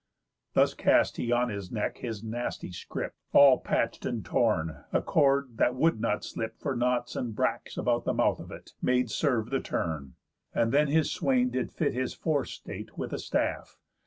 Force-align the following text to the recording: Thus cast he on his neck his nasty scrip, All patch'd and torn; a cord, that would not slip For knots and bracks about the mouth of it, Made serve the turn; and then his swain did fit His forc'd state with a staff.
Thus 0.53 0.73
cast 0.73 1.17
he 1.17 1.31
on 1.31 1.49
his 1.49 1.71
neck 1.71 1.99
his 1.99 2.23
nasty 2.23 2.71
scrip, 2.71 3.13
All 3.33 3.59
patch'd 3.59 4.03
and 4.03 4.25
torn; 4.25 4.83
a 4.91 4.99
cord, 4.99 5.57
that 5.57 5.75
would 5.75 6.01
not 6.01 6.23
slip 6.23 6.57
For 6.59 6.75
knots 6.75 7.15
and 7.15 7.35
bracks 7.35 7.77
about 7.77 8.05
the 8.05 8.13
mouth 8.15 8.39
of 8.39 8.49
it, 8.49 8.71
Made 8.81 9.11
serve 9.11 9.51
the 9.51 9.59
turn; 9.59 10.15
and 10.55 10.71
then 10.71 10.87
his 10.87 11.11
swain 11.11 11.51
did 11.51 11.71
fit 11.71 11.93
His 11.93 12.15
forc'd 12.15 12.49
state 12.49 12.97
with 12.97 13.13
a 13.13 13.19
staff. 13.19 13.77